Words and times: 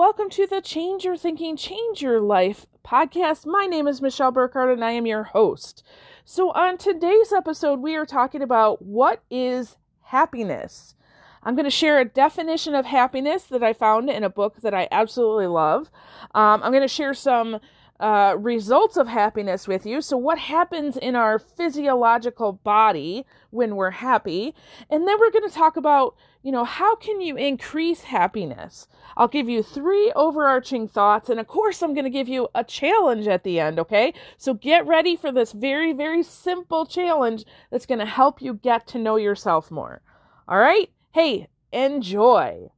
welcome 0.00 0.30
to 0.30 0.46
the 0.46 0.62
Change 0.62 1.04
Your 1.04 1.14
Thinking, 1.14 1.58
Change 1.58 2.00
Your 2.00 2.22
Life 2.22 2.64
podcast. 2.82 3.44
My 3.44 3.66
name 3.66 3.86
is 3.86 4.00
Michelle 4.00 4.32
Burkhardt 4.32 4.72
and 4.72 4.82
I 4.82 4.92
am 4.92 5.04
your 5.04 5.24
host. 5.24 5.82
So, 6.24 6.52
on 6.52 6.78
today's 6.78 7.34
episode, 7.34 7.80
we 7.80 7.96
are 7.96 8.06
talking 8.06 8.40
about 8.40 8.80
what 8.80 9.22
is 9.30 9.76
happiness. 10.04 10.94
I'm 11.42 11.54
going 11.54 11.66
to 11.66 11.70
share 11.70 12.00
a 12.00 12.06
definition 12.06 12.74
of 12.74 12.86
happiness 12.86 13.42
that 13.42 13.62
I 13.62 13.74
found 13.74 14.08
in 14.08 14.24
a 14.24 14.30
book 14.30 14.62
that 14.62 14.72
I 14.72 14.88
absolutely 14.90 15.48
love. 15.48 15.90
Um, 16.34 16.62
I'm 16.62 16.72
going 16.72 16.80
to 16.80 16.88
share 16.88 17.12
some 17.12 17.60
uh, 18.00 18.34
results 18.38 18.96
of 18.96 19.06
happiness 19.06 19.68
with 19.68 19.84
you. 19.84 20.00
So, 20.00 20.16
what 20.16 20.38
happens 20.38 20.96
in 20.96 21.14
our 21.14 21.38
physiological 21.38 22.52
body 22.52 23.26
when 23.50 23.76
we're 23.76 23.90
happy? 23.90 24.54
And 24.88 25.06
then 25.06 25.20
we're 25.20 25.30
going 25.30 25.48
to 25.48 25.54
talk 25.54 25.76
about, 25.76 26.16
you 26.42 26.50
know, 26.50 26.64
how 26.64 26.96
can 26.96 27.20
you 27.20 27.36
increase 27.36 28.00
happiness? 28.00 28.88
I'll 29.18 29.28
give 29.28 29.50
you 29.50 29.62
three 29.62 30.10
overarching 30.16 30.88
thoughts. 30.88 31.28
And 31.28 31.38
of 31.38 31.46
course, 31.46 31.82
I'm 31.82 31.92
going 31.92 32.04
to 32.04 32.10
give 32.10 32.28
you 32.28 32.48
a 32.54 32.64
challenge 32.64 33.28
at 33.28 33.44
the 33.44 33.60
end, 33.60 33.78
okay? 33.78 34.14
So, 34.38 34.54
get 34.54 34.86
ready 34.86 35.14
for 35.14 35.30
this 35.30 35.52
very, 35.52 35.92
very 35.92 36.22
simple 36.22 36.86
challenge 36.86 37.44
that's 37.70 37.86
going 37.86 38.00
to 38.00 38.06
help 38.06 38.40
you 38.40 38.54
get 38.54 38.86
to 38.88 38.98
know 38.98 39.16
yourself 39.16 39.70
more. 39.70 40.00
All 40.48 40.58
right? 40.58 40.90
Hey, 41.12 41.48
enjoy. 41.70 42.70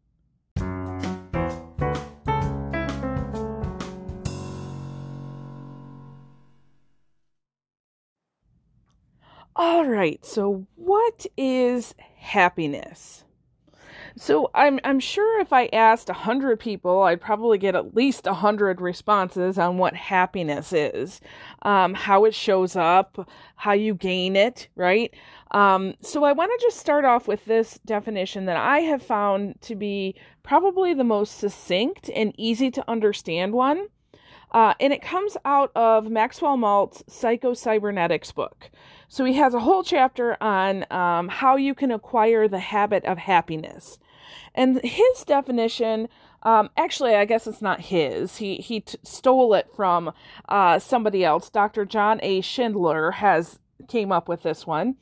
All 9.55 9.85
right, 9.85 10.25
so 10.25 10.67
what 10.77 11.27
is 11.37 11.95
happiness? 12.17 13.25
So 14.17 14.51
I'm 14.55 14.81
I'm 14.83 14.99
sure 14.99 15.41
if 15.41 15.53
I 15.53 15.67
asked 15.73 16.09
a 16.09 16.15
hundred 16.15 16.59
people, 16.59 17.03
I'd 17.03 17.21
probably 17.21 17.59
get 17.59 17.75
at 17.75 17.95
least 17.95 18.27
a 18.27 18.33
hundred 18.33 18.81
responses 18.81 19.59
on 19.59 19.77
what 19.77 19.95
happiness 19.95 20.73
is, 20.73 21.21
um, 21.63 21.93
how 21.95 22.25
it 22.25 22.35
shows 22.35 22.77
up, 22.77 23.29
how 23.57 23.73
you 23.73 23.95
gain 23.95 24.37
it, 24.37 24.69
right? 24.75 25.15
Um, 25.51 25.95
so 26.01 26.25
I 26.25 26.33
want 26.33 26.51
to 26.59 26.67
just 26.67 26.79
start 26.79 27.05
off 27.05 27.29
with 27.29 27.45
this 27.45 27.79
definition 27.85 28.47
that 28.47 28.57
I 28.57 28.81
have 28.81 29.03
found 29.03 29.61
to 29.63 29.75
be 29.75 30.15
probably 30.43 30.95
the 30.95 31.05
most 31.05 31.39
succinct 31.39 32.11
and 32.15 32.35
easy 32.39 32.71
to 32.71 32.91
understand 32.91 33.53
one. 33.53 33.89
Uh, 34.53 34.75
and 34.79 34.93
it 34.93 35.03
comes 35.03 35.37
out 35.45 35.73
of 35.75 36.11
Maxwell 36.11 36.57
Maltz 36.57 37.03
Psycho-Cybernetics 37.11 38.33
book. 38.33 38.71
So 39.09 39.25
he 39.25 39.35
has 39.35 39.55
a 39.55 39.61
whole 39.61 39.83
chapter 39.83 40.43
on 40.43 40.87
um, 40.91 41.29
how 41.29 41.57
you 41.57 41.75
can 41.75 41.91
acquire 41.91 42.49
the 42.49 42.59
habit 42.59 43.05
of 43.05 43.19
happiness. 43.19 43.99
And 44.55 44.81
his 44.83 45.25
definition, 45.27 46.09
um, 46.43 46.71
actually, 46.77 47.15
I 47.15 47.25
guess 47.25 47.47
it's 47.47 47.63
not 47.63 47.81
his. 47.81 48.37
He 48.37 48.57
he 48.57 48.81
t- 48.81 48.99
stole 49.03 49.55
it 49.55 49.69
from 49.75 50.13
uh, 50.49 50.79
somebody 50.79 51.25
else. 51.25 51.49
Dr. 51.49 51.85
John 51.85 52.21
A. 52.23 52.41
Schindler 52.41 53.13
has 53.13 53.59
came 53.89 54.13
up 54.13 54.29
with 54.29 54.43
this 54.43 54.67
one, 54.67 54.97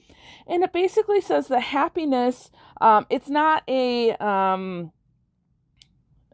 and 0.46 0.62
it 0.62 0.72
basically 0.72 1.20
says 1.20 1.48
that 1.48 1.60
happiness. 1.60 2.50
Um, 2.80 3.06
it's 3.10 3.28
not 3.28 3.62
a 3.68 4.12
um, 4.16 4.92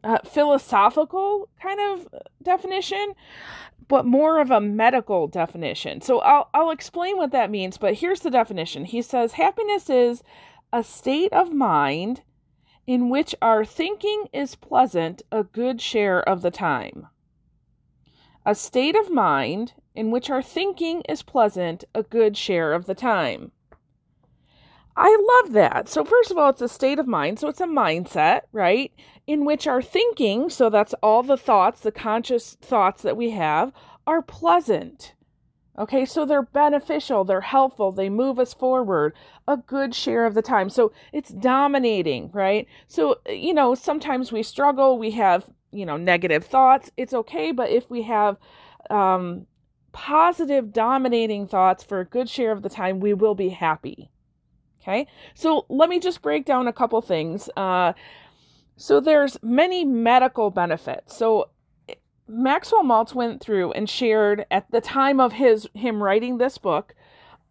uh, 0.06 0.18
philosophical 0.24 1.48
kind 1.60 1.80
of 1.80 2.06
definition, 2.40 3.14
but 3.88 4.06
more 4.06 4.40
of 4.40 4.52
a 4.52 4.60
medical 4.60 5.26
definition. 5.26 6.00
So 6.00 6.20
I'll 6.20 6.48
I'll 6.54 6.70
explain 6.70 7.16
what 7.16 7.32
that 7.32 7.50
means, 7.50 7.76
but 7.76 7.94
here's 7.94 8.20
the 8.20 8.30
definition. 8.30 8.84
He 8.84 9.02
says 9.02 9.32
happiness 9.32 9.90
is 9.90 10.22
a 10.72 10.84
state 10.84 11.32
of 11.32 11.52
mind 11.52 12.22
in 12.86 13.08
which 13.08 13.34
our 13.42 13.64
thinking 13.64 14.26
is 14.32 14.54
pleasant 14.54 15.22
a 15.32 15.42
good 15.42 15.80
share 15.80 16.20
of 16.20 16.42
the 16.42 16.52
time. 16.52 17.08
A 18.44 18.54
state 18.54 18.94
of 18.94 19.10
mind 19.10 19.72
in 19.96 20.12
which 20.12 20.30
our 20.30 20.42
thinking 20.42 21.02
is 21.08 21.24
pleasant 21.24 21.82
a 21.96 22.04
good 22.04 22.36
share 22.36 22.72
of 22.72 22.86
the 22.86 22.94
time. 22.94 23.50
I 24.96 25.42
love 25.42 25.52
that. 25.52 25.88
So, 25.88 26.04
first 26.04 26.30
of 26.30 26.38
all, 26.38 26.50
it's 26.50 26.62
a 26.62 26.68
state 26.68 26.98
of 26.98 27.06
mind. 27.06 27.38
So, 27.38 27.48
it's 27.48 27.60
a 27.60 27.66
mindset, 27.66 28.42
right? 28.52 28.92
In 29.26 29.44
which 29.44 29.66
our 29.66 29.82
thinking, 29.82 30.48
so 30.48 30.70
that's 30.70 30.94
all 31.02 31.22
the 31.22 31.36
thoughts, 31.36 31.80
the 31.80 31.92
conscious 31.92 32.56
thoughts 32.62 33.02
that 33.02 33.16
we 33.16 33.30
have, 33.30 33.72
are 34.06 34.22
pleasant. 34.22 35.14
Okay, 35.78 36.06
so 36.06 36.24
they're 36.24 36.42
beneficial, 36.42 37.24
they're 37.24 37.42
helpful, 37.42 37.92
they 37.92 38.08
move 38.08 38.38
us 38.38 38.54
forward 38.54 39.14
a 39.46 39.58
good 39.58 39.94
share 39.94 40.24
of 40.24 40.32
the 40.32 40.40
time. 40.40 40.70
So 40.70 40.90
it's 41.12 41.28
dominating, 41.28 42.30
right? 42.32 42.66
So, 42.86 43.16
you 43.28 43.52
know, 43.52 43.74
sometimes 43.74 44.32
we 44.32 44.42
struggle, 44.42 44.98
we 44.98 45.10
have, 45.12 45.44
you 45.72 45.84
know, 45.84 45.98
negative 45.98 46.46
thoughts. 46.46 46.90
It's 46.96 47.12
okay, 47.12 47.52
but 47.52 47.68
if 47.68 47.90
we 47.90 48.02
have 48.02 48.38
um, 48.88 49.46
positive, 49.92 50.72
dominating 50.72 51.46
thoughts 51.46 51.84
for 51.84 52.00
a 52.00 52.06
good 52.06 52.30
share 52.30 52.52
of 52.52 52.62
the 52.62 52.70
time, 52.70 52.98
we 52.98 53.12
will 53.12 53.34
be 53.34 53.50
happy. 53.50 54.10
Okay, 54.86 55.08
so 55.34 55.66
let 55.68 55.88
me 55.88 55.98
just 55.98 56.22
break 56.22 56.44
down 56.44 56.68
a 56.68 56.72
couple 56.72 57.00
things. 57.00 57.50
Uh, 57.56 57.92
so 58.76 59.00
there's 59.00 59.36
many 59.42 59.84
medical 59.84 60.50
benefits. 60.50 61.16
So 61.16 61.50
Maxwell 62.28 62.84
Maltz 62.84 63.12
went 63.12 63.40
through 63.42 63.72
and 63.72 63.90
shared 63.90 64.46
at 64.48 64.70
the 64.70 64.80
time 64.80 65.18
of 65.18 65.32
his 65.32 65.68
him 65.74 66.00
writing 66.02 66.38
this 66.38 66.56
book, 66.58 66.94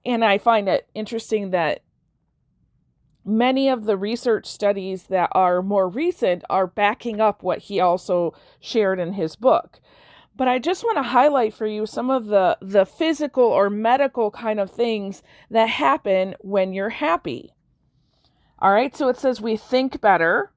and 0.06 0.24
I 0.24 0.38
find 0.38 0.70
it 0.70 0.88
interesting 0.96 1.52
that 1.52 1.82
many 3.26 3.68
of 3.68 3.84
the 3.84 3.98
research 3.98 4.46
studies 4.46 5.04
that 5.04 5.30
are 5.34 5.62
more 5.62 5.90
recent 5.90 6.44
are 6.50 6.68
backing 6.68 7.20
up 7.20 7.44
what 7.44 7.60
he 7.60 7.82
also 7.82 8.34
shared 8.62 9.00
in 9.00 9.14
his 9.14 9.36
book. 9.36 9.82
But 10.38 10.48
I 10.48 10.60
just 10.60 10.84
want 10.84 10.98
to 10.98 11.04
highlight 11.04 11.54
for 11.54 11.66
you 11.66 11.86
some 11.86 12.10
of 12.10 12.26
the 12.26 12.58
the 12.62 12.86
physical 12.86 13.44
or 13.44 13.70
medical 13.70 14.32
kind 14.32 14.60
of 14.60 14.70
things 14.70 15.24
that 15.50 15.70
happen 15.70 16.36
when 16.42 16.74
you're 16.74 16.90
happy. 16.90 17.54
All 18.60 18.72
right, 18.72 18.96
so 18.96 19.10
it 19.10 19.18
says 19.18 19.42
we 19.42 19.58
think 19.58 20.02
better, 20.02 20.52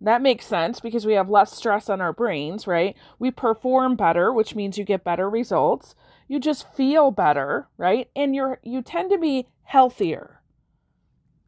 that 0.00 0.22
makes 0.22 0.46
sense 0.46 0.80
because 0.80 1.04
we 1.04 1.12
have 1.12 1.28
less 1.28 1.54
stress 1.54 1.90
on 1.90 2.00
our 2.00 2.12
brains, 2.12 2.66
right? 2.66 2.96
We 3.18 3.30
perform 3.30 3.96
better, 3.96 4.32
which 4.32 4.54
means 4.54 4.78
you 4.78 4.84
get 4.84 5.04
better 5.04 5.28
results. 5.28 5.94
You 6.26 6.40
just 6.40 6.72
feel 6.74 7.10
better, 7.10 7.68
right? 7.76 8.08
And 8.16 8.34
you're 8.34 8.60
you 8.62 8.82
tend 8.82 9.10
to 9.10 9.18
be 9.18 9.48
healthier. 9.64 10.40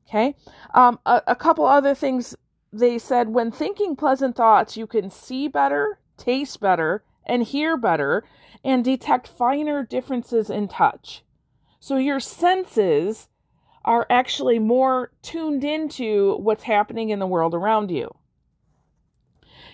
Okay. 0.07 0.37
Um, 0.75 0.99
a, 1.07 1.23
a 1.29 1.37
couple 1.37 1.65
other 1.65 1.95
things 1.95 2.37
they 2.73 2.99
said 2.99 3.31
when 3.31 3.51
thinking 3.51 3.97
pleasant 3.97 4.37
thoughts, 4.37 4.77
you 4.77 4.87
can 4.87 5.09
see 5.09 5.49
better, 5.49 5.99
taste 6.19 6.61
better, 6.61 7.03
and 7.27 7.43
hear 7.43 7.77
better, 7.77 8.25
and 8.65 8.85
detect 8.85 9.27
finer 9.27 9.85
differences 9.85 10.51
in 10.51 10.69
touch. 10.69 11.23
So 11.81 11.97
your 11.97 12.21
senses 12.21 13.29
are 13.85 14.07
actually 14.09 14.59
more 14.59 15.11
tuned 15.23 15.65
into 15.65 16.37
what's 16.37 16.65
happening 16.65 17.11
in 17.11 17.19
the 17.19 17.27
world 17.27 17.55
around 17.55 17.91
you. 17.91 18.15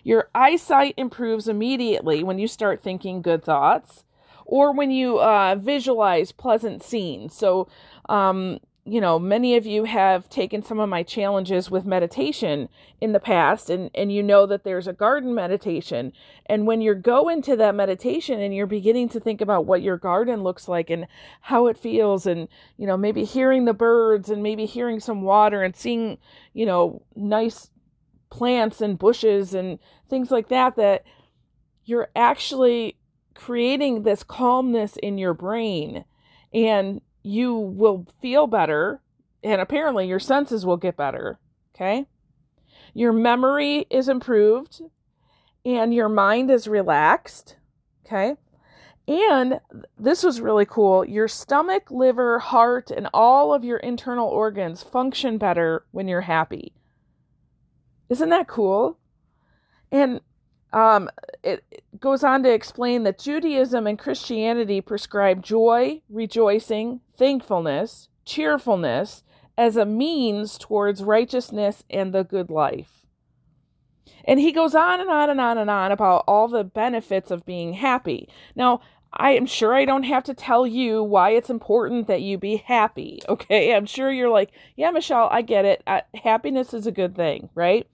Your 0.03 0.31
eyesight 0.35 0.95
improves 0.97 1.49
immediately 1.49 2.23
when 2.23 2.39
you 2.39 2.49
start 2.49 2.83
thinking 2.83 3.21
good 3.21 3.45
thoughts 3.45 4.05
or 4.47 4.73
when 4.73 4.91
you 4.91 5.19
uh, 5.19 5.57
visualize 5.57 6.33
pleasant 6.33 6.83
scenes. 6.83 7.35
So, 7.35 7.69
um, 8.09 8.61
you 8.85 9.01
know, 9.03 9.19
many 9.19 9.55
of 9.57 9.67
you 9.67 9.85
have 9.85 10.31
taken 10.31 10.63
some 10.63 10.81
of 10.81 10.89
my 10.89 11.03
challenges 11.03 11.71
with 11.71 11.85
meditation 11.85 12.71
in 13.01 13.13
the 13.13 13.21
past, 13.21 13.69
and, 13.69 13.91
and 13.95 14.11
you 14.11 14.23
know 14.23 14.47
that 14.47 14.65
there's 14.65 14.87
a 14.87 14.95
garden 14.95 15.35
meditation. 15.35 16.13
And 16.47 16.67
when 16.67 16.81
you 16.81 16.95
go 16.95 17.29
into 17.29 17.55
that 17.57 17.75
meditation 17.75 18.41
and 18.41 18.55
you're 18.55 18.67
beginning 18.67 19.11
to 19.11 19.21
think 19.21 19.43
about 19.43 19.67
what 19.67 19.83
your 19.83 19.99
garden 19.99 20.43
looks 20.43 20.69
like 20.69 20.89
and 20.89 21.07
how 21.43 21.67
it 21.67 21.77
feels, 21.77 22.27
and, 22.27 22.49
you 22.79 22.87
know, 22.87 22.97
maybe 22.97 23.25
hearing 23.25 23.67
the 23.67 23.75
birds 23.75 24.31
and 24.31 24.43
maybe 24.43 24.65
hearing 24.65 25.01
some 25.01 25.21
water 25.21 25.63
and 25.63 25.77
seeing, 25.77 26.17
you 26.55 26.65
know, 26.65 27.03
nice 27.15 27.71
plants 28.31 28.81
and 28.81 28.99
bushes 28.99 29.53
and 29.53 29.79
things 30.09 30.31
like 30.31 30.49
that 30.49 30.77
that 30.77 31.05
you're 31.85 32.09
actually 32.17 32.97
creating 33.35 34.03
this 34.03 34.23
calmness 34.23 34.97
in 34.97 35.17
your 35.19 35.35
brain 35.35 36.05
and 36.53 37.01
you 37.29 37.55
will 37.55 38.07
feel 38.21 38.47
better 38.47 39.01
and 39.45 39.61
apparently 39.61 40.07
your 40.07 40.19
senses 40.19 40.65
will 40.65 40.77
get 40.77 40.97
better 40.97 41.39
okay? 41.75 42.07
Your 42.95 43.13
memory 43.13 43.87
is 43.91 44.09
improved 44.09 44.81
and 45.65 45.95
your 45.95 46.09
mind 46.09 46.51
is 46.51 46.67
relaxed 46.67 47.57
okay? 48.07 48.37
And 49.07 49.61
this 49.99 50.23
was 50.23 50.41
really 50.41 50.67
cool. 50.67 51.05
Your 51.05 51.29
stomach 51.29 51.91
liver 51.91 52.39
heart 52.39 52.91
and 52.91 53.09
all 53.15 53.55
of 53.55 53.65
your 53.65 53.79
internal 53.79 54.29
organs 54.29 54.83
function 54.83 55.39
better 55.39 55.87
when 55.93 56.09
you're 56.09 56.21
happy. 56.23 56.75
Isn't 58.11 58.29
that 58.31 58.49
cool? 58.49 58.99
And 59.91 60.21
um, 60.73 61.09
it, 61.43 61.65
it 61.71 61.83
goes 62.01 62.23
on 62.23 62.43
to 62.43 62.53
explain 62.53 63.05
that 63.05 63.19
Judaism 63.19 63.87
and 63.87 63.99
Christianity 63.99 64.81
prescribe 64.81 65.43
joy, 65.43 66.03
rejoicing, 66.09 67.01
thankfulness, 67.17 68.09
cheerfulness 68.25 69.23
as 69.57 69.77
a 69.77 69.87
means 69.87 70.59
towards 70.59 71.03
righteousness 71.03 71.83
and 71.91 72.13
the 72.13 72.23
good 72.23 72.51
life. 72.51 73.07
And 74.25 74.39
he 74.39 74.53
goes 74.53 74.75
on 74.75 75.01
and 75.01 75.09
on 75.09 75.31
and 75.31 75.41
on 75.41 75.57
and 75.57 75.71
on 75.71 75.91
about 75.91 76.25
all 76.29 76.49
the 76.49 76.65
benefits 76.65 77.31
of 77.31 77.47
being 77.47 77.73
happy. 77.73 78.29
Now, 78.55 78.81
I 79.13 79.31
am 79.31 79.47
sure 79.47 79.75
I 79.75 79.87
don't 79.87 80.03
have 80.03 80.23
to 80.25 80.35
tell 80.35 80.67
you 80.67 81.03
why 81.03 81.31
it's 81.31 81.49
important 81.49 82.09
that 82.09 82.21
you 82.21 82.37
be 82.37 82.57
happy. 82.57 83.21
Okay. 83.29 83.75
I'm 83.75 83.87
sure 83.87 84.13
you're 84.13 84.29
like, 84.29 84.51
yeah, 84.77 84.91
Michelle, 84.91 85.29
I 85.33 85.41
get 85.41 85.65
it. 85.65 85.83
Uh, 85.87 86.03
happiness 86.23 86.75
is 86.75 86.87
a 86.87 86.93
good 86.93 87.17
thing, 87.17 87.49
right? 87.55 87.89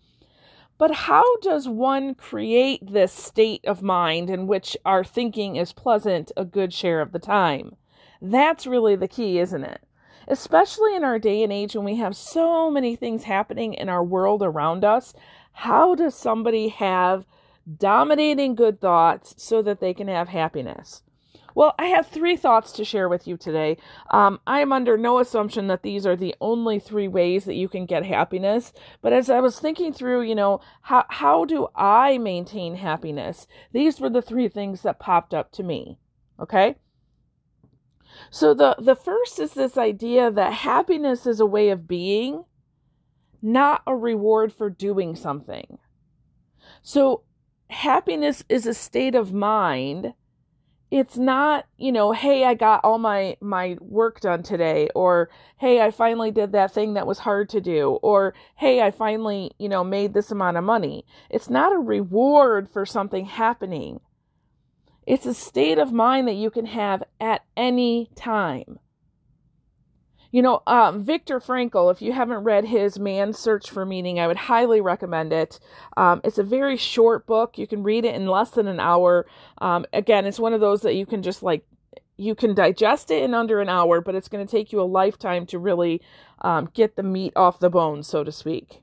But 0.77 0.91
how 0.93 1.37
does 1.37 1.69
one 1.69 2.15
create 2.17 2.93
this 2.93 3.13
state 3.13 3.65
of 3.65 3.81
mind 3.81 4.29
in 4.29 4.49
which 4.49 4.77
our 4.85 5.05
thinking 5.05 5.55
is 5.55 5.73
pleasant 5.73 6.33
a 6.37 6.45
good 6.45 6.73
share 6.73 7.01
of 7.01 7.13
the 7.13 7.21
time? 7.21 7.77
That's 8.21 8.67
really 8.67 8.97
the 8.97 9.07
key, 9.07 9.39
isn't 9.39 9.63
it? 9.63 9.83
Especially 10.27 10.97
in 10.97 11.05
our 11.05 11.19
day 11.21 11.45
and 11.45 11.53
age 11.53 11.77
when 11.77 11.85
we 11.85 11.97
have 11.97 12.17
so 12.17 12.71
many 12.71 12.97
things 12.97 13.25
happening 13.25 13.75
in 13.75 13.89
our 13.89 14.03
world 14.03 14.43
around 14.43 14.85
us. 14.85 15.15
How 15.53 15.95
does 15.95 16.17
somebody 16.17 16.69
have 16.69 17.25
dominating 17.79 18.57
good 18.57 18.81
thoughts 18.81 19.35
so 19.39 19.63
that 19.63 19.79
they 19.79 19.95
can 19.95 20.09
have 20.09 20.29
happiness? 20.29 21.04
Well, 21.55 21.75
I 21.79 21.87
have 21.87 22.09
three 22.09 22.37
thoughts 22.37 22.73
to 22.73 22.85
share 22.85 23.09
with 23.09 23.29
you 23.29 23.37
today. 23.37 23.77
Um, 24.11 24.41
I 24.47 24.61
am 24.61 24.73
under 24.73 24.99
no 24.99 25.21
assumption 25.21 25.69
that 25.69 25.83
these 25.83 26.05
are 26.05 26.17
the 26.17 26.35
only 26.41 26.81
three 26.81 27.07
ways 27.07 27.45
that 27.45 27.55
you 27.55 27.69
can 27.69 27.87
get 27.87 28.05
happiness. 28.05 28.73
But 29.01 29.13
as 29.13 29.31
I 29.31 29.41
was 29.41 29.61
thinking 29.61 29.93
through, 29.93 30.23
you 30.23 30.35
know, 30.35 30.61
how, 30.83 31.05
how 31.09 31.45
do 31.45 31.69
I 31.77 32.19
maintain 32.19 32.75
happiness? 32.75 33.47
These 33.73 34.01
were 34.01 34.11
the 34.11 34.23
three 34.23 34.49
things 34.49 34.83
that 34.83 34.99
popped 34.99 35.33
up 35.33 35.53
to 35.53 35.63
me. 35.63 35.99
Okay. 36.41 36.77
So 38.31 38.53
the, 38.53 38.75
the 38.79 38.97
first 38.97 39.39
is 39.39 39.55
this 39.55 39.79
idea 39.79 40.31
that 40.31 40.53
happiness 40.53 41.27
is 41.27 41.39
a 41.39 41.47
way 41.47 41.71
of 41.71 41.87
being, 41.87 42.45
not 43.41 43.83
a 43.87 43.95
reward 43.95 44.53
for 44.53 44.71
doing 44.71 45.15
something. 45.15 45.79
So 46.83 47.23
happiness 47.69 48.43
is 48.49 48.67
a 48.67 48.75
state 48.75 49.15
of 49.15 49.33
mind 49.33 50.15
it's 50.95 51.17
not 51.17 51.67
you 51.77 51.91
know 51.91 52.13
hey 52.13 52.45
i 52.45 52.55
got 52.55 52.81
all 52.85 52.99
my 52.99 53.37
my 53.41 53.77
work 53.81 54.21
done 54.21 54.45
today 54.45 54.89
or 54.95 55.29
hey 55.57 55.81
i 55.81 55.91
finally 55.91 56.31
did 56.31 56.53
that 56.53 56.73
thing 56.73 56.95
that 56.95 57.05
was 57.05 57.19
hard 57.19 57.49
to 57.49 57.61
do 57.61 57.99
or 58.01 58.33
hey 58.55 58.81
i 58.81 58.93
finally 58.93 59.51
you 59.59 59.69
know 59.69 59.83
made 59.83 60.15
this 60.15 60.31
amount 60.31 60.57
of 60.57 60.63
money. 60.63 61.05
It's 61.31 61.51
not 61.51 61.75
a 61.75 61.79
reward 61.79 62.69
for 62.69 62.87
something 62.87 63.25
happening. 63.25 63.99
It's 65.05 65.27
a 65.27 65.35
state 65.35 65.79
of 65.79 65.93
mind 65.93 66.29
that 66.29 66.35
you 66.35 66.49
can 66.49 66.67
have 66.67 67.03
at 67.21 67.43
any 67.57 68.11
time 68.15 68.79
you 70.35 70.43
know, 70.43 70.65
um, 70.67 71.05
Viktor 71.05 71.39
Frankl, 71.39 71.93
if 71.93 72.03
you 72.03 72.13
haven't 72.13 72.43
read 72.43 72.65
his 72.65 72.99
Man's 72.99 73.39
Search 73.39 73.71
for 73.71 73.87
Meaning, 73.87 74.19
I 74.19 74.27
would 74.27 74.37
highly 74.37 74.81
recommend 74.81 75.33
it. 75.33 75.61
Um, 75.97 76.21
it's 76.25 76.39
a 76.39 76.43
very 76.43 76.77
short 76.77 77.25
book. 77.25 77.57
You 77.57 77.69
can 77.69 77.85
read 77.85 78.05
it 78.05 78.17
in 78.17 78.27
less 78.27 78.51
than 78.51 78.67
an 78.67 78.81
hour. 78.81 79.27
Um, 79.59 79.87
again, 79.93 80.27
it's 80.27 80.41
one 80.41 80.53
of 80.53 80.61
those 80.61 80.81
that 80.81 80.97
you 80.97 81.07
can 81.07 81.23
just 81.23 81.45
like, 81.45 81.65
you 82.17 82.35
can 82.35 82.53
digest 82.53 83.13
it 83.13 83.23
in 83.23 83.33
under 83.33 83.61
an 83.61 83.69
hour, 83.69 84.01
but 84.01 84.17
it's 84.17 84.27
going 84.27 84.45
to 84.45 84.51
take 84.51 84.73
you 84.73 84.81
a 84.81 84.83
lifetime 84.83 85.47
to 85.47 85.59
really 85.61 86.03
um, 86.41 86.69
get 86.75 86.97
the 86.97 87.05
meat 87.05 87.33
off 87.37 87.61
the 87.61 87.71
bones, 87.71 88.09
so 88.09 88.25
to 88.25 88.33
speak. 88.33 88.83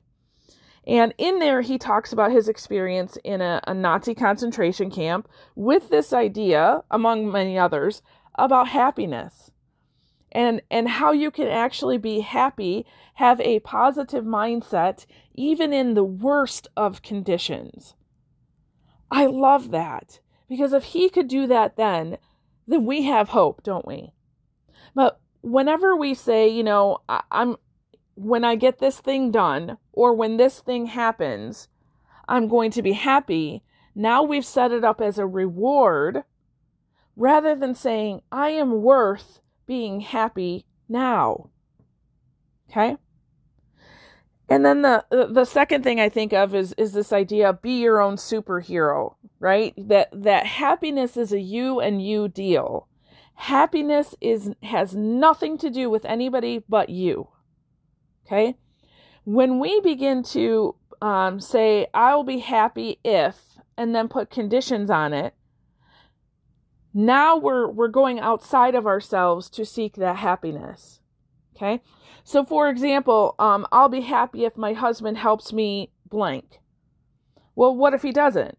And 0.86 1.12
in 1.18 1.38
there, 1.38 1.60
he 1.60 1.76
talks 1.76 2.14
about 2.14 2.32
his 2.32 2.48
experience 2.48 3.18
in 3.24 3.42
a, 3.42 3.60
a 3.66 3.74
Nazi 3.74 4.14
concentration 4.14 4.90
camp 4.90 5.28
with 5.54 5.90
this 5.90 6.14
idea, 6.14 6.82
among 6.90 7.30
many 7.30 7.58
others, 7.58 8.00
about 8.36 8.68
happiness 8.68 9.51
and 10.32 10.62
and 10.70 10.88
how 10.88 11.12
you 11.12 11.30
can 11.30 11.48
actually 11.48 11.98
be 11.98 12.20
happy, 12.20 12.86
have 13.14 13.40
a 13.40 13.60
positive 13.60 14.24
mindset 14.24 15.06
even 15.34 15.72
in 15.72 15.94
the 15.94 16.04
worst 16.04 16.68
of 16.76 17.02
conditions. 17.02 17.94
I 19.10 19.26
love 19.26 19.70
that 19.70 20.20
because 20.48 20.72
if 20.72 20.84
he 20.84 21.08
could 21.08 21.28
do 21.28 21.46
that 21.46 21.76
then, 21.76 22.18
then 22.66 22.86
we 22.86 23.02
have 23.02 23.28
hope, 23.30 23.62
don't 23.62 23.86
we? 23.86 24.12
But 24.94 25.20
whenever 25.42 25.94
we 25.94 26.14
say, 26.14 26.48
you 26.48 26.62
know, 26.62 26.98
I, 27.08 27.22
I'm 27.30 27.56
when 28.14 28.44
I 28.44 28.56
get 28.56 28.78
this 28.78 29.00
thing 29.00 29.30
done 29.30 29.78
or 29.92 30.14
when 30.14 30.36
this 30.36 30.60
thing 30.60 30.86
happens, 30.86 31.68
I'm 32.28 32.48
going 32.48 32.70
to 32.72 32.82
be 32.82 32.92
happy. 32.92 33.62
Now 33.94 34.22
we've 34.22 34.44
set 34.44 34.72
it 34.72 34.84
up 34.84 35.00
as 35.00 35.18
a 35.18 35.26
reward 35.26 36.24
rather 37.16 37.54
than 37.54 37.74
saying, 37.74 38.22
I 38.30 38.50
am 38.50 38.82
worth 38.82 39.40
being 39.66 40.00
happy 40.00 40.66
now. 40.88 41.50
Okay? 42.70 42.96
And 44.48 44.66
then 44.66 44.82
the 44.82 45.04
the 45.10 45.44
second 45.44 45.82
thing 45.82 45.98
I 45.98 46.08
think 46.08 46.32
of 46.32 46.54
is 46.54 46.74
is 46.74 46.92
this 46.92 47.12
idea 47.12 47.52
be 47.52 47.80
your 47.80 48.00
own 48.00 48.16
superhero, 48.16 49.14
right? 49.38 49.72
That 49.76 50.08
that 50.12 50.44
happiness 50.44 51.16
is 51.16 51.32
a 51.32 51.40
you 51.40 51.80
and 51.80 52.04
you 52.04 52.28
deal. 52.28 52.88
Happiness 53.34 54.14
is 54.20 54.50
has 54.62 54.94
nothing 54.94 55.56
to 55.58 55.70
do 55.70 55.88
with 55.88 56.04
anybody 56.04 56.62
but 56.68 56.90
you. 56.90 57.28
Okay? 58.26 58.56
When 59.24 59.58
we 59.58 59.80
begin 59.80 60.22
to 60.24 60.74
um, 61.00 61.40
say, 61.40 61.86
I 61.92 62.14
will 62.14 62.24
be 62.24 62.38
happy 62.38 62.98
if, 63.04 63.58
and 63.76 63.94
then 63.94 64.08
put 64.08 64.30
conditions 64.30 64.90
on 64.90 65.12
it, 65.12 65.34
now 66.94 67.36
we're 67.36 67.68
we're 67.68 67.88
going 67.88 68.20
outside 68.20 68.74
of 68.74 68.86
ourselves 68.86 69.48
to 69.50 69.64
seek 69.64 69.94
that 69.96 70.16
happiness 70.16 71.00
okay? 71.56 71.82
So 72.24 72.44
for 72.44 72.68
example 72.68 73.34
um, 73.38 73.66
i'll 73.72 73.88
be 73.88 74.02
happy 74.02 74.44
if 74.44 74.56
my 74.56 74.72
husband 74.72 75.18
helps 75.18 75.52
me 75.52 75.90
blank. 76.08 76.60
Well 77.54 77.74
what 77.74 77.94
if 77.94 78.02
he 78.02 78.12
doesn't? 78.12 78.58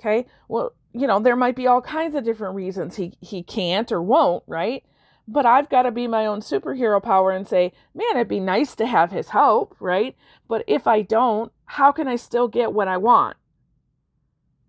Okay? 0.00 0.26
Well 0.48 0.74
you 0.92 1.06
know 1.06 1.20
there 1.20 1.36
might 1.36 1.56
be 1.56 1.66
all 1.66 1.82
kinds 1.82 2.14
of 2.14 2.24
different 2.24 2.54
reasons 2.54 2.96
he 2.96 3.12
he 3.20 3.42
can't 3.42 3.90
or 3.92 4.02
won't 4.02 4.44
right? 4.46 4.82
But 5.28 5.46
i've 5.46 5.68
got 5.68 5.82
to 5.82 5.90
be 5.90 6.06
my 6.06 6.26
own 6.26 6.40
superhero 6.40 7.02
power 7.02 7.30
and 7.30 7.46
say 7.46 7.72
man 7.94 8.16
it'd 8.16 8.28
be 8.28 8.40
nice 8.40 8.74
to 8.76 8.86
have 8.86 9.10
his 9.10 9.30
help 9.30 9.76
right? 9.80 10.16
But 10.48 10.64
if 10.66 10.86
i 10.86 11.02
don't 11.02 11.52
how 11.64 11.92
can 11.92 12.08
i 12.08 12.16
still 12.16 12.48
get 12.48 12.72
what 12.72 12.88
i 12.88 12.96
want? 12.96 13.36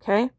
Okay? 0.02 0.30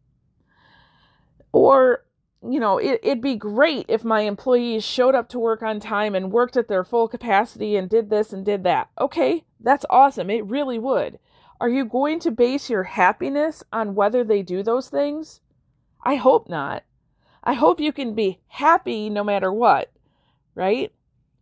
Or 1.51 2.03
you 2.41 2.59
know, 2.59 2.77
it, 2.77 2.99
it'd 3.03 3.21
be 3.21 3.35
great 3.35 3.85
if 3.89 4.03
my 4.03 4.21
employees 4.21 4.83
showed 4.83 5.15
up 5.15 5.27
to 5.29 5.39
work 5.39 5.61
on 5.61 5.79
time 5.79 6.15
and 6.15 6.31
worked 6.31 6.55
at 6.55 6.67
their 6.67 6.83
full 6.83 7.07
capacity 7.07 7.75
and 7.75 7.89
did 7.89 8.09
this 8.09 8.31
and 8.31 8.45
did 8.45 8.63
that. 8.63 8.89
Okay, 8.99 9.43
that's 9.59 9.85
awesome. 9.89 10.29
It 10.29 10.45
really 10.45 10.79
would. 10.79 11.19
Are 11.59 11.69
you 11.69 11.83
going 11.83 12.19
to 12.21 12.31
base 12.31 12.69
your 12.69 12.83
happiness 12.83 13.63
on 13.73 13.95
whether 13.95 14.23
they 14.23 14.41
do 14.41 14.63
those 14.63 14.87
things? 14.89 15.41
I 16.03 16.15
hope 16.15 16.47
not. 16.47 16.83
I 17.43 17.53
hope 17.53 17.81
you 17.81 17.91
can 17.91 18.15
be 18.15 18.39
happy 18.47 19.09
no 19.09 19.23
matter 19.23 19.51
what, 19.51 19.91
right? 20.55 20.93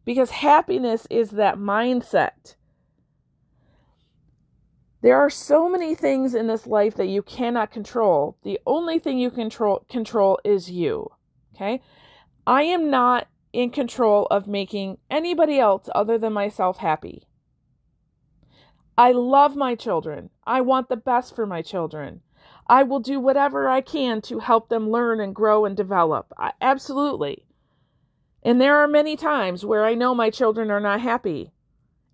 Because 0.05 0.31
happiness 0.31 1.05
is 1.11 1.31
that 1.31 1.57
mindset. 1.57 2.55
There 5.01 5.19
are 5.19 5.29
so 5.29 5.69
many 5.69 5.93
things 5.93 6.33
in 6.33 6.47
this 6.47 6.65
life 6.65 6.95
that 6.95 7.07
you 7.07 7.21
cannot 7.21 7.71
control. 7.71 8.37
The 8.43 8.59
only 8.65 8.97
thing 8.97 9.19
you 9.19 9.29
control 9.29 9.85
control 9.89 10.39
is 10.43 10.71
you. 10.71 11.11
Okay? 11.55 11.81
I 12.47 12.63
am 12.63 12.89
not 12.89 13.27
in 13.53 13.69
control 13.69 14.25
of 14.31 14.47
making 14.47 14.97
anybody 15.09 15.59
else 15.59 15.87
other 15.93 16.17
than 16.17 16.33
myself 16.33 16.77
happy. 16.77 17.27
I 18.97 19.11
love 19.11 19.55
my 19.55 19.75
children. 19.75 20.31
I 20.45 20.61
want 20.61 20.89
the 20.89 20.97
best 20.97 21.35
for 21.35 21.45
my 21.45 21.61
children. 21.61 22.21
I 22.67 22.83
will 22.83 22.99
do 22.99 23.19
whatever 23.19 23.69
I 23.69 23.81
can 23.81 24.21
to 24.21 24.39
help 24.39 24.69
them 24.69 24.89
learn 24.89 25.19
and 25.19 25.35
grow 25.35 25.65
and 25.65 25.77
develop. 25.77 26.33
I, 26.37 26.53
absolutely. 26.59 27.45
And 28.41 28.59
there 28.59 28.77
are 28.77 28.87
many 28.87 29.15
times 29.15 29.63
where 29.63 29.85
I 29.85 29.93
know 29.93 30.15
my 30.15 30.31
children 30.31 30.71
are 30.71 30.79
not 30.79 31.01
happy, 31.01 31.51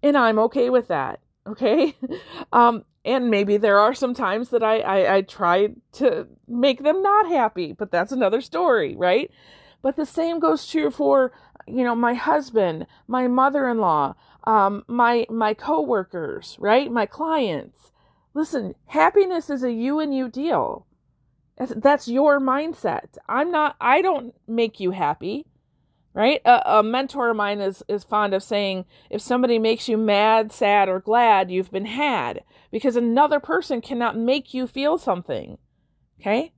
and 0.02 0.18
I'm 0.18 0.38
okay 0.40 0.70
with 0.70 0.90
that 0.90 1.23
okay. 1.48 1.96
Um 2.52 2.86
and 3.06 3.30
maybe 3.30 3.58
there 3.58 3.80
are 3.80 3.94
some 3.94 4.14
times 4.14 4.50
that 4.50 4.64
I, 4.64 4.80
I 4.80 5.16
i 5.16 5.22
try 5.22 5.70
to 5.94 6.28
make 6.48 6.84
them 6.84 7.02
not 7.02 7.28
happy 7.28 7.74
but 7.74 7.92
that's 7.92 8.12
another 8.12 8.42
story 8.42 8.96
right? 8.96 9.32
But 9.82 9.98
the 9.98 10.06
same 10.06 10.40
goes 10.40 10.66
true 10.68 10.92
for 10.92 11.34
you 11.68 11.84
know 11.84 11.96
my 11.96 12.14
husband 12.14 12.88
my 13.08 13.28
mother-in-law 13.28 14.16
um 14.46 14.84
my 14.88 15.26
my 15.30 15.54
coworkers 15.54 16.58
right? 16.60 16.92
My 16.92 17.06
clients. 17.06 17.92
Listen 18.34 18.76
happiness 18.86 19.50
is 19.50 19.64
a 19.64 19.72
you 19.72 20.00
and 20.00 20.16
you 20.16 20.30
deal. 20.30 20.86
That's 21.58 22.08
your 22.08 22.40
mindset. 22.40 23.18
I'm 23.28 23.52
not 23.52 23.76
i 23.82 24.02
don't 24.02 24.34
make 24.48 24.80
you 24.80 24.92
happy 24.92 25.46
right? 26.14 26.42
A, 26.46 26.80
a, 26.80 26.84
mentor 26.84 27.30
of 27.30 27.36
mine 27.36 27.60
is, 27.60 27.84
is 27.88 28.04
fond 28.04 28.34
of 28.34 28.44
saying, 28.44 28.86
if 29.10 29.22
somebody 29.22 29.58
makes 29.58 29.90
you 29.90 29.98
mad, 29.98 30.52
sad, 30.52 30.90
or 30.90 31.00
glad, 31.00 31.50
you've 31.50 31.72
been 31.72 31.86
had 31.86 32.44
because 32.72 32.96
another 32.96 33.40
person 33.40 33.82
cannot 33.82 34.18
make 34.18 34.54
you 34.54 34.68
feel 34.68 34.98
something. 34.98 35.58
Okay? 36.20 36.54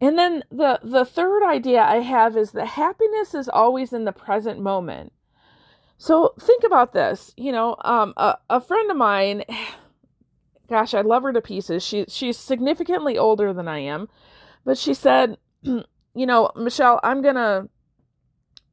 And 0.00 0.18
then 0.18 0.44
the, 0.50 0.80
the 0.82 1.04
third 1.04 1.44
idea 1.44 1.82
I 1.82 1.96
have 1.96 2.36
is 2.36 2.52
that 2.52 2.66
happiness 2.66 3.34
is 3.34 3.48
always 3.48 3.92
in 3.92 4.04
the 4.04 4.12
present 4.12 4.60
moment. 4.60 5.12
So 5.96 6.34
think 6.40 6.64
about 6.64 6.92
this. 6.92 7.32
You 7.36 7.52
know, 7.52 7.76
um, 7.84 8.12
a, 8.16 8.36
a 8.50 8.60
friend 8.60 8.90
of 8.90 8.96
mine, 8.96 9.44
gosh, 10.68 10.94
I 10.94 11.02
love 11.02 11.22
her 11.22 11.32
to 11.32 11.40
pieces. 11.40 11.82
She 11.82 12.04
she's 12.08 12.36
significantly 12.36 13.16
older 13.16 13.52
than 13.52 13.68
I 13.68 13.78
am, 13.78 14.08
but 14.64 14.76
she 14.76 14.94
said, 14.94 15.38
you 15.62 15.86
know, 16.14 16.50
Michelle, 16.56 17.00
I'm 17.02 17.22
gonna. 17.22 17.68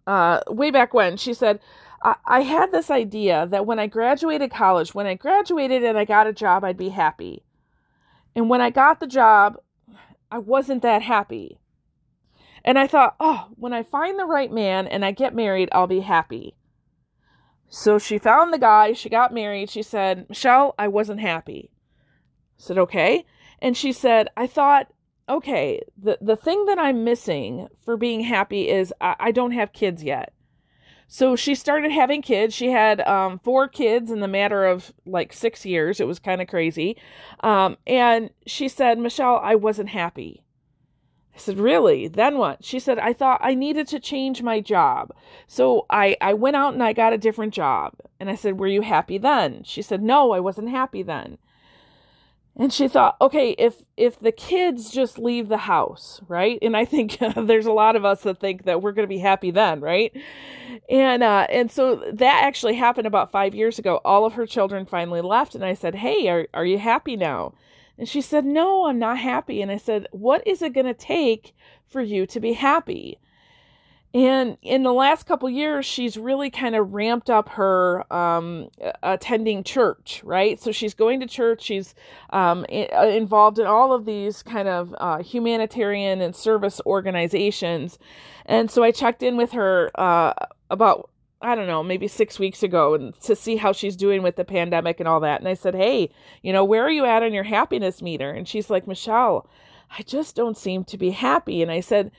Uh, 0.07 0.41
way 0.47 0.71
back 0.71 0.93
when 0.93 1.17
she 1.17 1.33
said, 1.33 1.59
I, 2.03 2.15
I 2.25 2.41
had 2.41 2.71
this 2.71 2.89
idea 2.89 3.47
that 3.51 3.65
when 3.65 3.79
I 3.79 3.87
graduated 3.87 4.51
college, 4.51 4.95
when 4.95 5.05
I 5.05 5.15
graduated 5.15 5.83
and 5.83 5.97
I 5.97 6.05
got 6.05 6.27
a 6.27 6.33
job, 6.33 6.63
I'd 6.63 6.77
be 6.77 6.89
happy. 6.89 7.43
And 8.35 8.49
when 8.49 8.61
I 8.61 8.69
got 8.69 8.99
the 8.99 9.07
job, 9.07 9.57
I 10.31 10.37
wasn't 10.37 10.81
that 10.83 11.01
happy. 11.01 11.59
And 12.63 12.77
I 12.77 12.87
thought, 12.87 13.15
oh, 13.19 13.47
when 13.55 13.73
I 13.73 13.83
find 13.83 14.17
the 14.17 14.25
right 14.25 14.51
man 14.51 14.87
and 14.87 15.03
I 15.03 15.11
get 15.11 15.35
married, 15.35 15.69
I'll 15.71 15.87
be 15.87 16.01
happy. 16.01 16.55
So 17.67 17.97
she 17.97 18.17
found 18.17 18.53
the 18.53 18.59
guy, 18.59 18.93
she 18.93 19.09
got 19.09 19.33
married. 19.33 19.69
She 19.69 19.81
said, 19.81 20.27
Michelle, 20.29 20.75
I 20.77 20.87
wasn't 20.87 21.21
happy. 21.21 21.69
I 21.71 22.57
said, 22.57 22.77
okay. 22.77 23.25
And 23.59 23.75
she 23.77 23.93
said, 23.93 24.27
I 24.35 24.45
thought, 24.47 24.91
okay, 25.31 25.81
the, 25.97 26.17
the 26.21 26.35
thing 26.35 26.65
that 26.65 26.77
I'm 26.77 27.03
missing 27.03 27.67
for 27.83 27.97
being 27.97 28.21
happy 28.21 28.69
is 28.69 28.93
I, 29.01 29.15
I 29.19 29.31
don't 29.31 29.51
have 29.51 29.73
kids 29.73 30.03
yet. 30.03 30.33
So 31.07 31.35
she 31.35 31.55
started 31.55 31.91
having 31.91 32.21
kids. 32.21 32.53
She 32.53 32.71
had 32.71 33.01
um, 33.01 33.39
four 33.39 33.67
kids 33.67 34.11
in 34.11 34.21
the 34.21 34.29
matter 34.29 34.65
of 34.65 34.93
like 35.05 35.33
six 35.33 35.65
years. 35.65 35.99
It 35.99 36.07
was 36.07 36.19
kind 36.19 36.41
of 36.41 36.47
crazy. 36.47 36.95
Um, 37.41 37.75
and 37.85 38.29
she 38.47 38.69
said, 38.69 38.97
Michelle, 38.97 39.39
I 39.43 39.55
wasn't 39.55 39.89
happy. 39.89 40.45
I 41.35 41.37
said, 41.37 41.59
Really? 41.59 42.07
Then 42.07 42.37
what? 42.37 42.63
She 42.63 42.79
said, 42.79 42.97
I 42.97 43.11
thought 43.11 43.41
I 43.43 43.55
needed 43.55 43.89
to 43.89 43.99
change 43.99 44.41
my 44.41 44.61
job. 44.61 45.13
So 45.47 45.85
I, 45.89 46.15
I 46.21 46.33
went 46.33 46.55
out 46.55 46.73
and 46.73 46.83
I 46.83 46.93
got 46.93 47.11
a 47.11 47.17
different 47.17 47.53
job. 47.53 47.93
And 48.19 48.29
I 48.29 48.35
said, 48.35 48.57
Were 48.57 48.67
you 48.67 48.81
happy 48.81 49.17
then? 49.17 49.63
She 49.63 49.81
said, 49.81 50.01
No, 50.01 50.31
I 50.31 50.39
wasn't 50.39 50.69
happy 50.69 51.03
then. 51.03 51.37
And 52.61 52.71
she 52.71 52.87
thought, 52.87 53.17
okay, 53.19 53.51
if 53.57 53.81
if 53.97 54.19
the 54.19 54.31
kids 54.31 54.91
just 54.91 55.17
leave 55.19 55.49
the 55.49 55.57
house, 55.57 56.21
right? 56.27 56.59
And 56.61 56.77
I 56.77 56.85
think 56.85 57.17
there's 57.35 57.65
a 57.65 57.73
lot 57.73 57.95
of 57.97 58.05
us 58.05 58.21
that 58.21 58.39
think 58.39 58.65
that 58.65 58.83
we're 58.83 58.93
going 58.93 59.07
to 59.07 59.15
be 59.15 59.19
happy 59.19 59.51
then, 59.51 59.81
right? 59.81 60.13
And 60.89 61.23
uh, 61.23 61.47
and 61.49 61.71
so 61.71 61.95
that 62.13 62.43
actually 62.43 62.75
happened 62.75 63.07
about 63.07 63.31
five 63.31 63.55
years 63.55 63.79
ago. 63.79 63.99
All 64.05 64.25
of 64.25 64.33
her 64.33 64.45
children 64.45 64.85
finally 64.85 65.21
left, 65.21 65.55
and 65.55 65.65
I 65.65 65.73
said, 65.73 65.95
hey, 65.95 66.29
are 66.29 66.47
are 66.53 66.65
you 66.65 66.77
happy 66.77 67.17
now? 67.17 67.55
And 67.97 68.09
she 68.09 68.21
said, 68.21 68.45
No, 68.45 68.87
I'm 68.87 68.99
not 68.99 69.19
happy. 69.19 69.61
And 69.61 69.71
I 69.71 69.77
said, 69.77 70.07
What 70.11 70.45
is 70.47 70.61
it 70.61 70.73
going 70.73 70.87
to 70.87 70.93
take 70.93 71.53
for 71.87 72.01
you 72.01 72.25
to 72.27 72.39
be 72.39 72.53
happy? 72.53 73.19
And 74.13 74.57
in 74.61 74.83
the 74.83 74.91
last 74.91 75.25
couple 75.25 75.49
years, 75.49 75.85
she's 75.85 76.17
really 76.17 76.49
kind 76.49 76.75
of 76.75 76.93
ramped 76.93 77.29
up 77.29 77.47
her 77.49 78.03
um, 78.13 78.69
attending 79.01 79.63
church, 79.63 80.21
right? 80.25 80.59
So 80.59 80.73
she's 80.73 80.93
going 80.93 81.21
to 81.21 81.27
church. 81.27 81.61
She's 81.61 81.95
um, 82.31 82.65
uh, 82.69 83.07
involved 83.07 83.57
in 83.57 83.67
all 83.67 83.93
of 83.93 84.03
these 84.03 84.43
kind 84.43 84.67
of 84.67 84.93
uh, 84.97 85.19
humanitarian 85.19 86.19
and 86.19 86.35
service 86.35 86.81
organizations. 86.85 87.97
And 88.45 88.69
so 88.69 88.83
I 88.83 88.91
checked 88.91 89.23
in 89.23 89.37
with 89.37 89.53
her 89.53 89.91
uh, 89.95 90.33
about 90.69 91.09
I 91.43 91.55
don't 91.55 91.65
know, 91.65 91.81
maybe 91.81 92.07
six 92.07 92.37
weeks 92.37 92.61
ago 92.61 92.93
and 92.93 93.19
to 93.21 93.35
see 93.35 93.55
how 93.55 93.71
she's 93.71 93.95
doing 93.95 94.21
with 94.21 94.35
the 94.35 94.45
pandemic 94.45 94.99
and 94.99 95.09
all 95.09 95.19
that. 95.21 95.39
And 95.39 95.47
I 95.47 95.55
said, 95.55 95.73
Hey, 95.73 96.11
you 96.43 96.53
know, 96.53 96.63
where 96.63 96.85
are 96.85 96.91
you 96.91 97.03
at 97.05 97.23
on 97.23 97.33
your 97.33 97.43
happiness 97.43 97.99
meter? 97.99 98.29
And 98.29 98.47
she's 98.47 98.69
like, 98.69 98.85
Michelle, 98.85 99.49
I 99.97 100.03
just 100.03 100.35
don't 100.35 100.55
seem 100.55 100.83
to 100.83 100.99
be 100.99 101.09
happy. 101.09 101.63
And 101.63 101.71
I 101.71 101.79
said, 101.79 102.11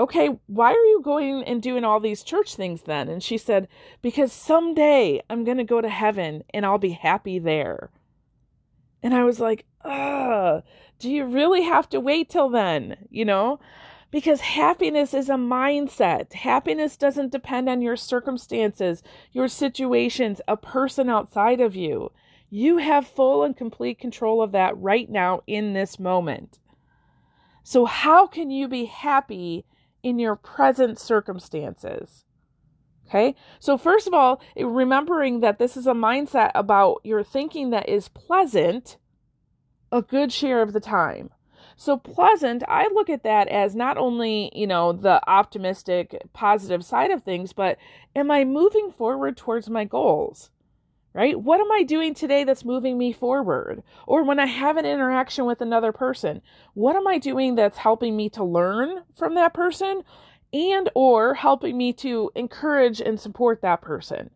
Okay, 0.00 0.30
why 0.46 0.72
are 0.72 0.86
you 0.86 1.02
going 1.04 1.44
and 1.44 1.60
doing 1.60 1.84
all 1.84 2.00
these 2.00 2.22
church 2.22 2.54
things 2.54 2.82
then? 2.82 3.10
And 3.10 3.22
she 3.22 3.36
said, 3.36 3.68
Because 4.00 4.32
someday 4.32 5.20
I'm 5.28 5.44
going 5.44 5.58
to 5.58 5.64
go 5.64 5.82
to 5.82 5.90
heaven 5.90 6.42
and 6.54 6.64
I'll 6.64 6.78
be 6.78 6.92
happy 6.92 7.38
there. 7.38 7.90
And 9.02 9.12
I 9.12 9.24
was 9.24 9.40
like, 9.40 9.66
Ugh, 9.84 10.62
do 10.98 11.10
you 11.10 11.26
really 11.26 11.64
have 11.64 11.86
to 11.90 12.00
wait 12.00 12.30
till 12.30 12.48
then? 12.48 12.96
You 13.10 13.26
know? 13.26 13.60
because 14.10 14.40
happiness 14.40 15.14
is 15.14 15.28
a 15.28 15.34
mindset. 15.34 16.32
Happiness 16.32 16.96
doesn't 16.96 17.30
depend 17.30 17.68
on 17.68 17.80
your 17.80 17.96
circumstances, 17.96 19.02
your 19.32 19.48
situations, 19.48 20.40
a 20.48 20.56
person 20.56 21.08
outside 21.08 21.60
of 21.60 21.76
you. 21.76 22.10
You 22.48 22.78
have 22.78 23.06
full 23.06 23.44
and 23.44 23.56
complete 23.56 24.00
control 24.00 24.42
of 24.42 24.52
that 24.52 24.76
right 24.76 25.08
now 25.08 25.42
in 25.46 25.72
this 25.74 26.00
moment. 26.00 26.58
So, 27.62 27.84
how 27.84 28.26
can 28.26 28.50
you 28.50 28.66
be 28.66 28.86
happy 28.86 29.64
in 30.02 30.18
your 30.18 30.36
present 30.36 30.98
circumstances? 30.98 32.24
Okay, 33.08 33.34
so 33.58 33.76
first 33.76 34.06
of 34.06 34.14
all, 34.14 34.40
remembering 34.56 35.40
that 35.40 35.58
this 35.58 35.76
is 35.76 35.86
a 35.86 35.92
mindset 35.92 36.52
about 36.54 37.00
your 37.02 37.24
thinking 37.24 37.70
that 37.70 37.88
is 37.88 38.08
pleasant 38.08 38.98
a 39.90 40.00
good 40.00 40.32
share 40.32 40.62
of 40.62 40.72
the 40.72 40.80
time. 40.80 41.30
So 41.76 41.96
pleasant, 41.96 42.62
I 42.68 42.88
look 42.92 43.08
at 43.08 43.24
that 43.24 43.48
as 43.48 43.74
not 43.74 43.96
only, 43.96 44.52
you 44.54 44.66
know, 44.66 44.92
the 44.92 45.20
optimistic, 45.28 46.22
positive 46.32 46.84
side 46.84 47.10
of 47.10 47.22
things, 47.22 47.52
but 47.52 47.78
am 48.14 48.30
I 48.30 48.44
moving 48.44 48.92
forward 48.92 49.36
towards 49.36 49.68
my 49.70 49.84
goals? 49.84 50.50
Right? 51.12 51.40
What 51.40 51.60
am 51.60 51.70
I 51.72 51.82
doing 51.82 52.14
today 52.14 52.44
that's 52.44 52.64
moving 52.64 52.96
me 52.96 53.12
forward? 53.12 53.82
Or 54.06 54.22
when 54.22 54.38
I 54.38 54.46
have 54.46 54.76
an 54.76 54.86
interaction 54.86 55.44
with 55.44 55.60
another 55.60 55.90
person, 55.90 56.40
what 56.74 56.94
am 56.94 57.06
I 57.08 57.18
doing 57.18 57.56
that's 57.56 57.78
helping 57.78 58.16
me 58.16 58.28
to 58.30 58.44
learn 58.44 59.02
from 59.16 59.34
that 59.34 59.52
person 59.52 60.02
and 60.52 60.88
or 60.94 61.34
helping 61.34 61.76
me 61.76 61.92
to 61.94 62.30
encourage 62.36 63.00
and 63.00 63.18
support 63.18 63.60
that 63.62 63.82
person? 63.82 64.30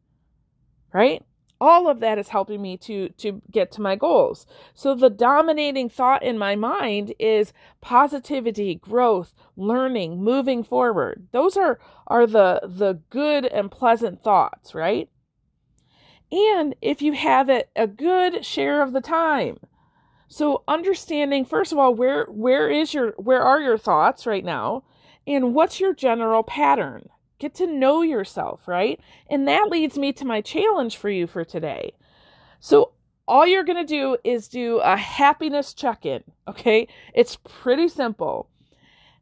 Right? 0.92 1.22
all 1.60 1.88
of 1.88 2.00
that 2.00 2.18
is 2.18 2.28
helping 2.28 2.60
me 2.60 2.76
to 2.76 3.08
to 3.10 3.40
get 3.50 3.70
to 3.72 3.80
my 3.80 3.96
goals 3.96 4.46
so 4.74 4.94
the 4.94 5.08
dominating 5.08 5.88
thought 5.88 6.22
in 6.22 6.36
my 6.36 6.54
mind 6.54 7.14
is 7.18 7.52
positivity 7.80 8.74
growth 8.74 9.32
learning 9.56 10.22
moving 10.22 10.62
forward 10.62 11.26
those 11.32 11.56
are 11.56 11.78
are 12.06 12.26
the 12.26 12.60
the 12.64 13.00
good 13.08 13.46
and 13.46 13.70
pleasant 13.70 14.22
thoughts 14.22 14.74
right 14.74 15.08
and 16.34 16.74
if 16.82 17.00
you 17.00 17.12
have 17.12 17.48
it 17.48 17.70
a 17.76 17.86
good 17.86 18.44
share 18.44 18.82
of 18.82 18.92
the 18.92 19.00
time 19.00 19.58
so 20.28 20.62
understanding 20.66 21.44
first 21.44 21.72
of 21.72 21.78
all 21.78 21.94
where 21.94 22.24
where 22.26 22.68
is 22.68 22.92
your 22.92 23.12
where 23.12 23.42
are 23.42 23.60
your 23.60 23.78
thoughts 23.78 24.26
right 24.26 24.44
now 24.44 24.82
and 25.26 25.54
what's 25.54 25.80
your 25.80 25.94
general 25.94 26.42
pattern 26.42 27.08
Get 27.38 27.54
to 27.56 27.66
know 27.66 28.02
yourself, 28.02 28.66
right? 28.66 29.00
And 29.28 29.46
that 29.48 29.68
leads 29.68 29.98
me 29.98 30.12
to 30.14 30.24
my 30.24 30.40
challenge 30.40 30.96
for 30.96 31.10
you 31.10 31.26
for 31.26 31.44
today. 31.44 31.92
So, 32.60 32.92
all 33.26 33.46
you're 33.46 33.64
going 33.64 33.84
to 33.84 33.84
do 33.84 34.16
is 34.22 34.48
do 34.48 34.78
a 34.78 34.96
happiness 34.96 35.74
check 35.74 36.06
in, 36.06 36.22
okay? 36.46 36.86
It's 37.14 37.36
pretty 37.36 37.88
simple. 37.88 38.48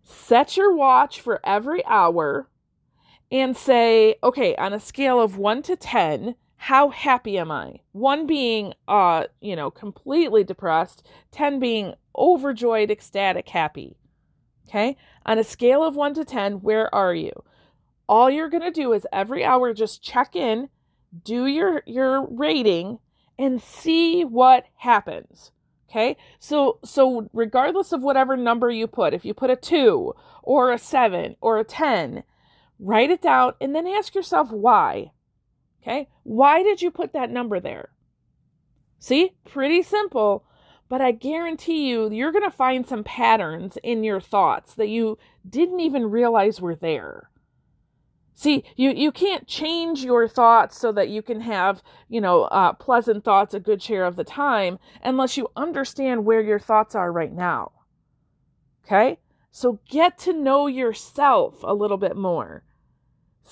Set 0.04 0.57
your 0.57 0.75
watch 0.75 1.21
for 1.21 1.40
every 1.45 1.85
hour 1.87 2.49
and 3.31 3.57
say, 3.57 4.16
okay, 4.23 4.54
on 4.57 4.73
a 4.73 4.81
scale 4.81 5.21
of 5.21 5.38
1 5.38 5.62
to 5.62 5.76
10, 5.76 6.35
how 6.62 6.90
happy 6.90 7.38
am 7.38 7.50
I? 7.50 7.81
1 7.92 8.26
being 8.26 8.75
uh, 8.88 9.25
you 9.40 9.57
know, 9.57 9.71
completely 9.71 10.45
depressed, 10.45 11.07
10 11.33 11.59
being 11.59 11.95
overjoyed, 12.16 12.90
ecstatic, 12.90 13.49
happy. 13.49 13.97
Okay? 14.69 14.97
On 15.26 15.38
a 15.38 15.45
scale 15.45 15.83
of 15.83 15.97
1 15.97 16.14
to 16.14 16.25
10, 16.25 16.61
where 16.61 16.92
are 16.95 17.14
you? 17.14 17.33
all 18.12 18.31
you're 18.31 18.50
going 18.50 18.62
to 18.62 18.71
do 18.71 18.92
is 18.92 19.07
every 19.11 19.42
hour 19.42 19.73
just 19.73 20.02
check 20.02 20.37
in, 20.37 20.69
do 21.25 21.47
your 21.47 21.83
your 21.87 22.26
rating 22.26 22.99
and 23.38 23.62
see 23.62 24.23
what 24.23 24.66
happens. 24.76 25.50
Okay? 25.88 26.19
So 26.38 26.78
so 26.85 27.31
regardless 27.33 27.92
of 27.92 28.02
whatever 28.02 28.37
number 28.37 28.71
you 28.71 28.87
put, 28.87 29.14
if 29.14 29.25
you 29.25 29.33
put 29.33 29.49
a 29.50 29.57
2 29.57 30.14
or 30.42 30.73
a 30.73 30.78
7 30.78 31.37
or 31.40 31.59
a 31.59 31.64
10, 31.64 32.23
write 32.78 33.11
it 33.11 33.23
down 33.23 33.54
and 33.62 33.75
then 33.75 33.87
ask 33.87 34.14
yourself 34.14 34.50
why. 34.50 35.12
Okay? 35.82 36.08
Why 36.22 36.62
did 36.62 36.80
you 36.80 36.90
put 36.90 37.12
that 37.12 37.30
number 37.30 37.60
there? 37.60 37.90
See? 38.98 39.32
Pretty 39.44 39.82
simple, 39.82 40.44
but 40.88 41.00
I 41.00 41.10
guarantee 41.10 41.88
you 41.88 42.10
you're 42.10 42.32
going 42.32 42.44
to 42.44 42.56
find 42.56 42.86
some 42.86 43.02
patterns 43.02 43.78
in 43.82 44.04
your 44.04 44.20
thoughts 44.20 44.74
that 44.74 44.88
you 44.88 45.18
didn't 45.48 45.80
even 45.80 46.10
realize 46.10 46.60
were 46.60 46.76
there. 46.76 47.30
See, 48.34 48.64
you, 48.76 48.90
you 48.90 49.12
can't 49.12 49.46
change 49.46 50.02
your 50.02 50.26
thoughts 50.26 50.78
so 50.78 50.90
that 50.92 51.08
you 51.08 51.22
can 51.22 51.40
have, 51.42 51.82
you 52.08 52.20
know, 52.20 52.42
uh, 52.44 52.72
pleasant 52.72 53.24
thoughts 53.24 53.54
a 53.54 53.60
good 53.60 53.82
share 53.82 54.04
of 54.04 54.16
the 54.16 54.24
time 54.24 54.78
unless 55.02 55.36
you 55.36 55.48
understand 55.54 56.24
where 56.24 56.40
your 56.40 56.58
thoughts 56.58 56.94
are 56.94 57.12
right 57.12 57.32
now. 57.32 57.72
Okay? 58.84 59.18
So 59.50 59.80
get 59.88 60.18
to 60.20 60.32
know 60.32 60.66
yourself 60.66 61.56
a 61.62 61.74
little 61.74 61.98
bit 61.98 62.16
more. 62.16 62.64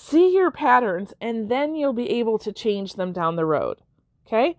See 0.03 0.33
your 0.33 0.51
patterns, 0.51 1.13
and 1.21 1.49
then 1.49 1.75
you'll 1.75 1.93
be 1.93 2.09
able 2.09 2.39
to 2.39 2.51
change 2.51 2.93
them 2.93 3.11
down 3.11 3.35
the 3.35 3.45
road. 3.45 3.77
Okay? 4.27 4.57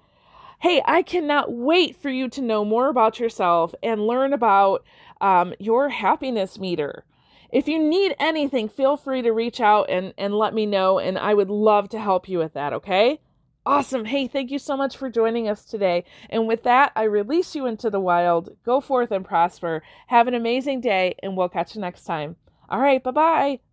Hey, 0.60 0.82
I 0.84 1.02
cannot 1.02 1.52
wait 1.52 1.96
for 1.96 2.10
you 2.10 2.28
to 2.28 2.40
know 2.40 2.64
more 2.64 2.88
about 2.88 3.18
yourself 3.18 3.74
and 3.82 4.06
learn 4.06 4.32
about 4.32 4.84
um, 5.20 5.54
your 5.58 5.88
happiness 5.88 6.58
meter 6.58 7.04
if 7.52 7.68
you 7.68 7.78
need 7.78 8.16
anything, 8.18 8.68
feel 8.68 8.96
free 8.96 9.20
to 9.22 9.30
reach 9.30 9.60
out 9.60 9.90
and, 9.90 10.14
and 10.16 10.34
let 10.34 10.54
me 10.54 10.64
know, 10.64 10.98
and 10.98 11.18
I 11.18 11.34
would 11.34 11.50
love 11.50 11.90
to 11.90 12.00
help 12.00 12.26
you 12.26 12.38
with 12.38 12.54
that, 12.54 12.72
okay? 12.72 13.20
Awesome. 13.64 14.06
Hey, 14.06 14.26
thank 14.26 14.50
you 14.50 14.58
so 14.58 14.76
much 14.76 14.96
for 14.96 15.10
joining 15.10 15.48
us 15.48 15.64
today. 15.64 16.04
And 16.30 16.48
with 16.48 16.64
that, 16.64 16.92
I 16.96 17.04
release 17.04 17.54
you 17.54 17.66
into 17.66 17.90
the 17.90 18.00
wild. 18.00 18.56
Go 18.64 18.80
forth 18.80 19.12
and 19.12 19.24
prosper. 19.24 19.82
Have 20.08 20.26
an 20.26 20.34
amazing 20.34 20.80
day, 20.80 21.14
and 21.22 21.36
we'll 21.36 21.50
catch 21.50 21.74
you 21.74 21.80
next 21.80 22.04
time. 22.04 22.36
All 22.70 22.80
right, 22.80 23.02
bye 23.02 23.10
bye. 23.10 23.71